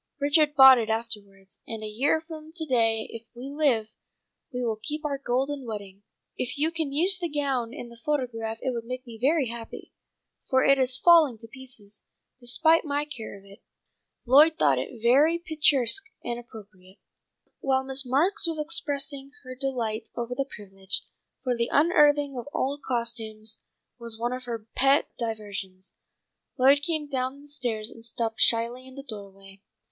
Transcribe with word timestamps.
Richard 0.19 0.55
bought 0.55 0.79
it 0.79 0.89
afterwards. 0.89 1.59
And 1.67 1.83
a 1.83 1.87
year 1.87 2.19
from 2.19 2.51
to 2.53 2.65
day 2.65 3.07
if 3.11 3.27
we 3.35 3.51
live, 3.51 3.91
we 4.51 4.63
will 4.63 4.79
keep 4.81 5.05
our 5.05 5.19
golden 5.19 5.63
wedding. 5.63 6.01
If 6.35 6.57
you 6.57 6.71
can 6.71 6.91
use 6.91 7.19
the 7.19 7.29
gown 7.29 7.71
in 7.71 7.89
the 7.89 7.95
photograph 8.03 8.57
it 8.63 8.71
will 8.71 8.81
make 8.81 9.05
me 9.05 9.19
very 9.21 9.49
happy, 9.49 9.93
for 10.49 10.63
it 10.63 10.79
is 10.79 10.97
falling 10.97 11.37
to 11.37 11.47
pieces, 11.47 12.03
despite 12.39 12.83
my 12.83 13.05
care 13.05 13.37
of 13.37 13.45
it. 13.45 13.61
Lloyd 14.25 14.57
thought 14.57 14.79
it 14.79 15.03
very 15.03 15.37
picturesque 15.37 16.05
and 16.23 16.39
appropriate." 16.39 16.97
While 17.59 17.83
Miss 17.83 18.03
Marks 18.03 18.47
was 18.47 18.57
expressing 18.57 19.29
her 19.43 19.53
delight 19.53 20.09
over 20.15 20.33
the 20.33 20.49
privilege, 20.49 21.03
for 21.43 21.55
the 21.55 21.69
unearthing 21.71 22.35
of 22.39 22.47
old 22.55 22.81
costumes 22.81 23.61
was 23.99 24.17
one 24.17 24.33
of 24.33 24.45
her 24.45 24.65
pet 24.73 25.09
diversions, 25.19 25.93
Lloyd 26.57 26.81
came 26.81 27.07
down 27.07 27.43
the 27.43 27.47
stairs 27.47 27.91
and 27.91 28.03
stopped 28.03 28.41
shyly 28.41 28.87
in 28.87 28.95
the 28.95 29.03
doorway. 29.03 29.61